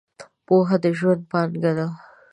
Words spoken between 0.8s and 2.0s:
د ژوند پانګه ده.